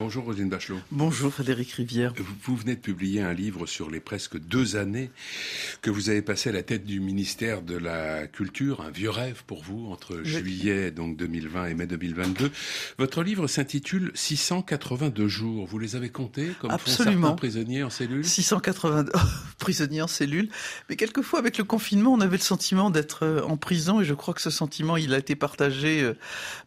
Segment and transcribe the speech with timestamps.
[0.00, 0.78] Bonjour Rosine Bachelot.
[0.92, 2.12] Bonjour Frédéric Rivière.
[2.44, 5.10] Vous, venez de publier un livre sur les presque deux années
[5.82, 9.42] que vous avez passé à la tête du ministère de la Culture, un vieux rêve
[9.48, 12.52] pour vous entre juillet donc 2020 et mai 2022.
[12.98, 15.66] Votre livre s'intitule 682 jours.
[15.66, 17.30] Vous les avez comptés comme Absolument.
[17.30, 18.24] font prisonniers en cellule?
[18.24, 19.10] 682
[19.58, 20.48] prisonniers en cellule.
[20.88, 24.14] Mais quelquefois avec le confinement, on avait le sentiment d'être euh, en prison et je
[24.14, 26.14] crois que ce sentiment, il a été partagé euh,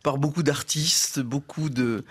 [0.04, 2.04] par beaucoup d'artistes, beaucoup de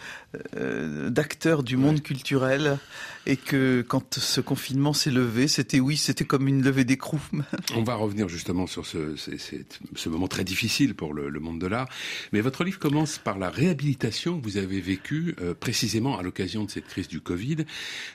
[0.57, 2.79] euh, d'acteurs du monde culturel
[3.27, 7.21] et que quand ce confinement s'est levé, c'était oui, c'était comme une levée d'écrou.
[7.74, 11.88] On va revenir justement sur ce, ce, moment très difficile pour le, monde de l'art.
[12.33, 16.65] Mais votre livre commence par la réhabilitation que vous avez vécue euh, précisément à l'occasion
[16.65, 17.65] de cette crise du Covid.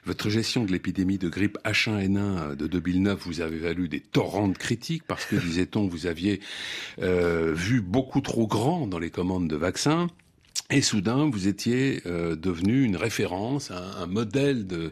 [0.06, 4.58] Votre gestion de l'épidémie de grippe H1N1 de 2009 vous avez valu des torrents de
[4.58, 6.40] critiques parce que, disait-on, vous aviez
[7.02, 10.08] euh, vu beaucoup trop grand dans les commandes de vaccins.
[10.72, 14.92] Et soudain, vous étiez euh, devenu une référence, un, modèle de,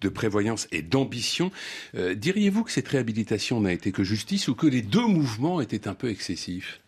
[0.00, 1.50] de, prévoyance et d'ambition.
[1.94, 5.88] Euh, diriez-vous que cette réhabilitation n'a été que justice ou que les deux mouvements étaient
[5.88, 6.80] un peu excessifs?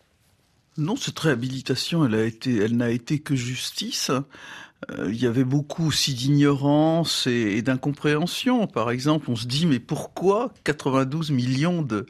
[0.77, 4.09] Non, cette réhabilitation, elle a été, elle n'a été que justice.
[4.91, 8.67] Euh, il y avait beaucoup aussi d'ignorance et, d'incompréhension.
[8.67, 12.05] Par exemple, on se dit mais pourquoi 92 millions de,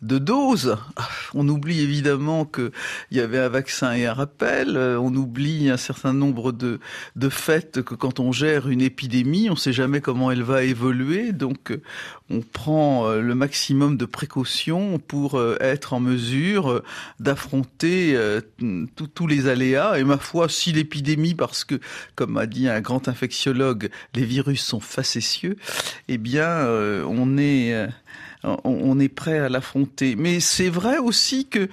[0.00, 0.76] doses?
[0.96, 2.70] Ah, On oublie évidemment qu'il
[3.12, 4.76] y avait un vaccin et un rappel.
[4.76, 6.80] Euh, on oublie un certain nombre de,
[7.16, 10.64] de faits que quand on gère une épidémie, on ne sait jamais comment elle va
[10.64, 11.32] évoluer.
[11.32, 11.82] Donc euh,
[12.30, 16.82] on prend le maximum de précautions pour être en mesure
[17.20, 18.18] d'affronter
[19.14, 19.98] tous les aléas.
[19.98, 21.78] Et ma foi, si l'épidémie, parce que
[22.14, 25.56] comme a dit un grand infectiologue, les virus sont facétieux,
[26.08, 27.86] eh bien, euh, on est euh,
[28.42, 30.16] on est prêt à l'affronter.
[30.16, 31.68] Mais c'est vrai aussi que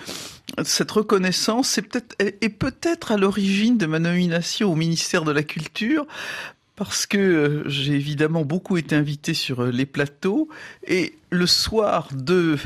[0.64, 1.80] cette reconnaissance
[2.20, 6.06] est peut-être à l'origine de ma nomination au ministère de la Culture
[6.76, 10.48] parce que euh, j'ai évidemment beaucoup été invité sur les plateaux
[10.88, 12.58] et le soir de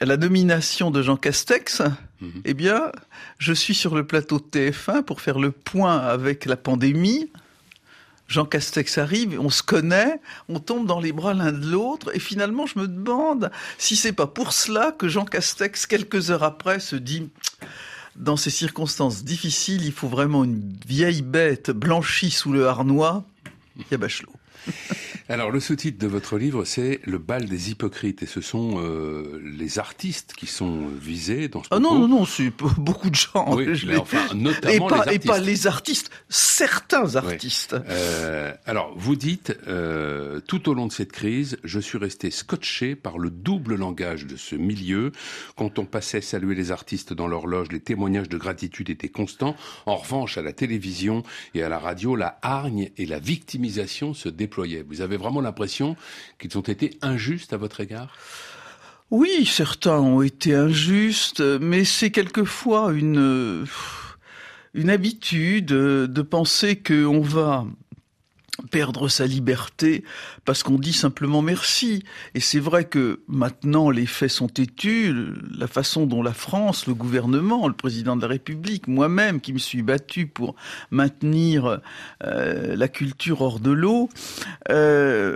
[0.00, 1.82] la nomination de Jean Castex,
[2.20, 2.42] mhm.
[2.44, 2.92] eh bien,
[3.38, 7.30] je suis sur le plateau de TF1 pour faire le point avec la pandémie.
[8.26, 12.18] Jean Castex arrive, on se connaît, on tombe dans les bras l'un de l'autre, et
[12.18, 16.80] finalement, je me demande si c'est pas pour cela que Jean Castex, quelques heures après,
[16.80, 17.28] se dit
[18.16, 23.24] dans ces circonstances difficiles, il faut vraiment une vieille bête blanchie sous le harnois.
[23.76, 24.32] Il y a Bachelot.
[25.30, 28.22] Alors, le sous-titre de votre livre, c'est Le bal des hypocrites.
[28.22, 32.24] Et ce sont euh, les artistes qui sont visés dans ce Ah non, non, non,
[32.26, 33.54] c'est beaucoup de gens.
[33.56, 35.24] Oui, mais enfin, notamment et pas, les artistes.
[35.24, 37.74] Et pas les artistes, certains artistes.
[37.88, 42.94] Euh, alors, vous dites, euh, tout au long de cette crise, je suis resté scotché
[42.94, 45.10] par le double langage de ce milieu.
[45.56, 49.56] Quand on passait saluer les artistes dans leur loge, les témoignages de gratitude étaient constants.
[49.86, 51.22] En revanche, à la télévision
[51.54, 54.84] et à la radio, la hargne et la victimisation se déployaient.
[54.86, 55.96] Vous avez vraiment l'impression
[56.38, 58.16] qu'ils ont été injustes à votre égard?
[59.10, 63.66] Oui, certains ont été injustes, mais c'est quelquefois une,
[64.72, 67.66] une habitude de penser qu'on va
[68.70, 70.04] perdre sa liberté
[70.44, 72.04] parce qu'on dit simplement merci.
[72.34, 75.14] Et c'est vrai que maintenant les faits sont têtus,
[75.56, 79.58] la façon dont la France, le gouvernement, le président de la République, moi-même qui me
[79.58, 80.54] suis battu pour
[80.90, 81.80] maintenir
[82.24, 84.08] euh, la culture hors de l'eau,
[84.70, 85.34] euh,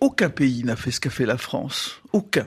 [0.00, 2.00] aucun pays n'a fait ce qu'a fait la France.
[2.12, 2.46] Aucun.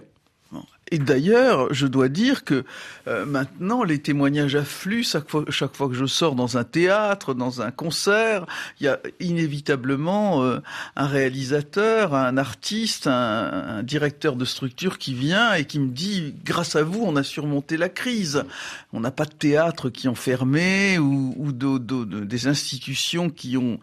[0.91, 2.63] Et d'ailleurs, je dois dire que
[3.07, 5.29] euh, maintenant, les témoignages affluent chaque
[5.75, 8.45] fois, que je sors dans un théâtre, dans un concert.
[8.79, 10.59] Il y a inévitablement euh,
[10.95, 16.75] un réalisateur, un artiste, un, directeur de structure qui vient et qui me dit grâce
[16.75, 18.43] à vous, on a surmonté la crise.
[18.91, 23.79] On n'a pas de théâtre qui ont fermé ou, ou des institutions qui ont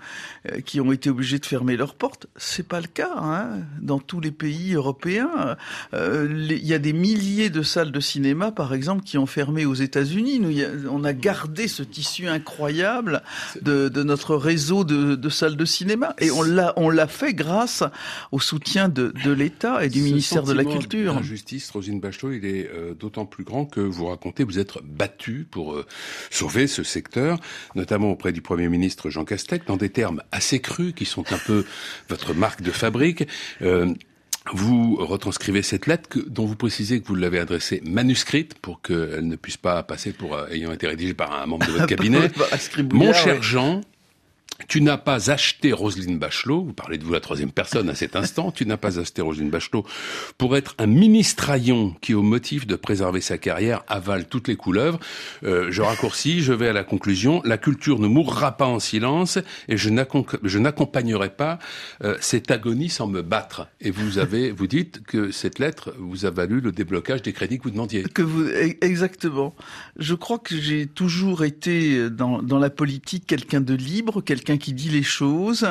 [0.51, 2.27] euh, qui ont été obligées de fermer leurs portes.
[2.37, 3.61] C'est pas le cas hein.
[3.81, 5.57] dans tous les pays européens.
[5.93, 9.75] il y a des milliers de salles de cinéma, par exemple, qui ont fermé aux
[9.75, 10.41] États-Unis.
[10.41, 10.53] Nous,
[10.91, 13.23] on a gardé ce tissu incroyable
[13.61, 17.83] de, notre réseau de, salles de cinéma, et on l'a, on l'a fait grâce
[18.33, 21.23] au soutien de, l'État et du ministère de la Culture.
[21.23, 25.47] justice, Rosine Bachelot, il est euh, d'autant plus grand que vous racontez vous êtes battu
[25.51, 25.85] pour euh,
[26.31, 27.39] sauver ce secteur,
[27.75, 31.39] notamment auprès du Premier ministre Jean Castex, dans des termes assez crus qui sont un
[31.39, 31.65] peu
[32.09, 33.27] votre marque de fabrique.
[33.63, 33.93] Euh,
[34.53, 39.37] vous retranscrivez cette lettre dont vous précisez que vous l'avez adressée manuscrite pour qu'elle ne
[39.37, 42.31] puisse pas passer pour euh, ayant été rédigée par un membre de votre cabinet.
[42.93, 43.81] Mon cher Jean,
[44.69, 48.17] tu n'as pas acheté Roselyne Bachelot, vous parlez de vous la troisième personne à cet
[48.17, 49.85] instant, tu n'as pas acheté Roselyne Bachelot
[50.39, 54.99] pour être un ministraillon qui, au motif de préserver sa carrière, avale toutes les couleuvres.
[55.45, 57.43] Euh, je raccourcis, je vais à la conclusion.
[57.45, 59.39] La culture ne mourra pas en silence
[59.69, 61.59] et je n'accompagnerai pas
[62.03, 63.69] euh, cette agonie sans me battre.
[63.81, 67.59] Et vous avez, vous dites que cette lettre vous a valu le déblocage des crédits
[67.59, 68.05] que vous demandiez.
[68.05, 69.55] Que vous, e-, exactement.
[69.99, 74.73] Je crois que j'ai toujours été dans, dans la politique quelqu'un de libre, quelqu'un qui
[74.73, 75.69] dit les choses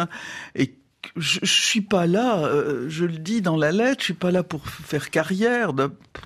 [0.55, 0.75] et
[1.15, 4.31] je, je suis pas là, euh, je le dis dans la lettre, je suis pas
[4.31, 5.71] là pour faire carrière,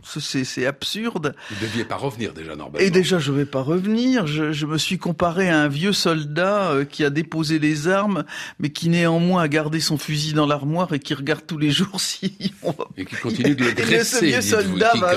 [0.05, 1.35] c'est absurde.
[1.49, 2.79] Vous deviez pas revenir déjà normalement.
[2.79, 6.71] Et déjà je vais pas revenir, je, je me suis comparé à un vieux soldat
[6.71, 8.23] euh, qui a déposé les armes,
[8.59, 11.99] mais qui néanmoins a gardé son fusil dans l'armoire et qui regarde tous les jours
[11.99, 12.85] si on va...
[12.97, 13.99] Et qui continue de le graisser.
[13.99, 15.15] Et ce vieux soldat va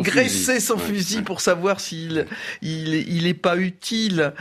[0.00, 2.26] graisser son fusil pour savoir s'il
[2.62, 4.32] il, il est pas utile.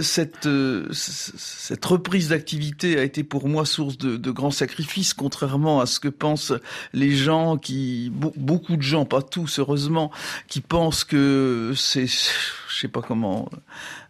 [0.00, 5.80] Cette, euh, cette reprise d'activité a été pour moi source de de grands sacrifices, contrairement
[5.80, 6.52] à ce que pensent
[6.92, 10.10] les gens qui, beaucoup de gens, pas tous heureusement,
[10.48, 13.50] qui pensent que c'est, je sais pas comment,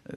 [0.09, 0.15] euh,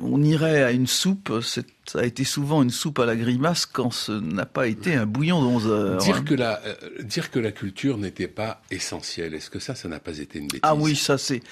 [0.00, 1.62] on irait à une soupe, ça
[1.98, 5.42] a été souvent une soupe à la grimace quand ce n'a pas été un bouillon
[5.42, 5.96] d'11 heures.
[5.98, 9.88] Dire, que la, euh, dire que la culture n'était pas essentielle, est-ce que ça, ça
[9.88, 10.60] n'a pas été une bêtise?
[10.62, 11.42] Ah oui, ça c'est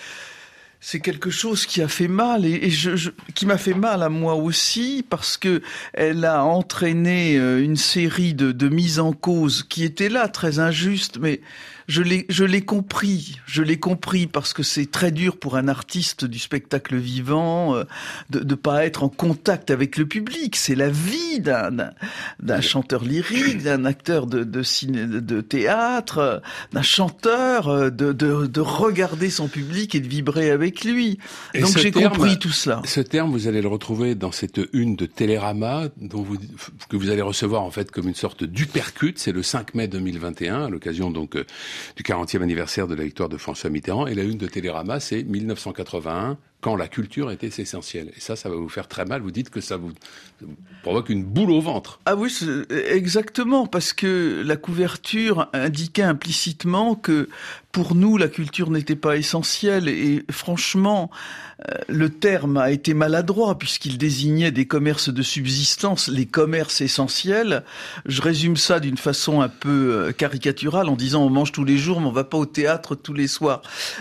[0.88, 4.36] c'est quelque chose qui a fait mal et, je, qui m'a fait mal à moi
[4.36, 5.60] aussi parce que
[5.92, 10.60] elle a entraîné euh, une série de, de mises en cause qui étaient là très
[10.60, 11.40] injustes mais
[11.88, 13.40] je l'ai, je l'ai compris.
[13.46, 17.84] Je l'ai compris parce que c'est très dur pour un artiste du spectacle vivant euh,
[18.30, 20.56] de ne pas être en contact avec le public.
[20.56, 21.70] C'est la vie d'un,
[22.40, 26.42] d'un chanteur lyrique, d'un acteur de, de, ciné, de théâtre,
[26.72, 31.18] d'un chanteur, euh, de, de, de, regarder son public et de vibrer avec lui.
[31.58, 32.82] Donc j'ai compris tout cela.
[32.84, 36.36] Ce terme, vous allez le retrouver dans cette une de Télérama, dont vous,
[36.88, 39.18] que vous allez recevoir en fait comme une sorte d'upercute.
[39.18, 41.44] C'est le 5 mai 2021, à l'occasion donc euh,
[41.96, 44.06] du 40e anniversaire de la victoire de François Mitterrand.
[44.06, 48.12] Et la une de Télérama, c'est 1981, quand la culture était essentielle.
[48.16, 49.22] Et ça, ça va vous faire très mal.
[49.22, 49.92] Vous dites que ça vous
[50.82, 52.00] provoque une boule au ventre.
[52.06, 52.32] Ah oui,
[52.70, 57.28] exactement, parce que la couverture indiquait implicitement que
[57.76, 59.88] pour nous, la culture n'était pas essentielle.
[59.88, 61.10] Et franchement,
[61.68, 67.64] euh, le terme a été maladroit puisqu'il désignait des commerces de subsistance, les commerces essentiels.
[68.06, 71.76] Je résume ça d'une façon un peu euh, caricaturale en disant on mange tous les
[71.76, 73.60] jours mais on va pas au théâtre tous les soirs.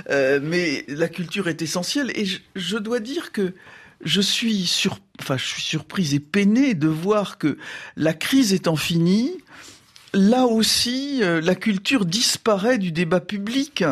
[0.10, 2.12] Euh, mais la culture est essentielle
[2.56, 3.54] je dois dire que
[4.04, 7.58] je suis sur, enfin, je suis surprise et peinée de voir que
[7.96, 9.32] la crise étant finie,
[10.14, 13.84] là aussi, euh, la culture disparaît du débat public.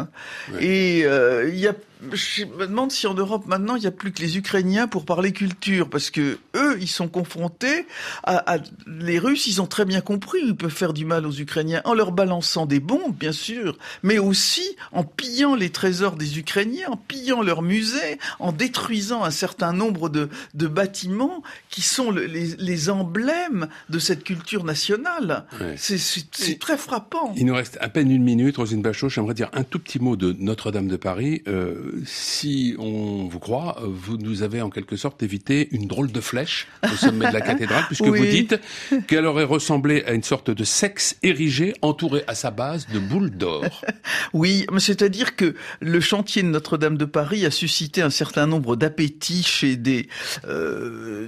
[0.59, 1.73] Et euh, il y a
[2.11, 5.05] je me demande si en Europe maintenant il n'y a plus que les Ukrainiens pour
[5.05, 7.85] parler culture, parce que eux ils sont confrontés
[8.23, 8.57] à,
[8.87, 11.93] les Russes, ils ont très bien compris, ils peuvent faire du mal aux Ukrainiens en
[11.93, 16.97] leur balançant des bombes, bien sûr, mais aussi en pillant les trésors des Ukrainiens, en
[16.97, 22.89] pillant leurs musées, en détruisant un certain nombre de, de bâtiments qui sont les, les,
[22.89, 25.45] emblèmes de cette culture nationale.
[25.77, 27.33] C'est très frappant.
[27.37, 29.09] Il nous reste à peine une minute, Rosine Bachot.
[29.09, 31.41] J'aimerais dire un tout petit mot de Notre-Dame de Paris.
[31.47, 36.21] Euh, si on vous croit, vous nous avez en quelque sorte évité une drôle de
[36.21, 38.59] flèche au sommet de la cathédrale, puisque vous dites
[39.07, 43.31] qu'elle aurait ressemblé à une sorte de sexe érigé entouré à sa base de boules
[43.31, 43.83] d'or.
[44.33, 49.43] oui, c'est-à-dire que le chantier de Notre-Dame de Paris a suscité un certain nombre d'appétits
[49.43, 50.07] chez des
[50.45, 51.27] euh,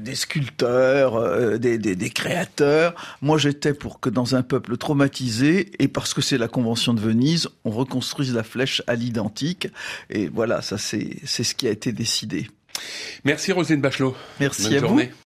[0.00, 2.94] des sculpteurs, euh, des, des, des créateurs.
[3.22, 7.00] Moi, j'étais pour que dans un peuple traumatisé, et parce que c'est la Convention de
[7.00, 9.68] Venise, on reconstruise la flèche à l'identique.
[10.10, 12.48] Et voilà, ça c'est c'est ce qui a été décidé.
[13.24, 14.16] Merci Rosine Bachelot.
[14.40, 15.00] Merci à vous.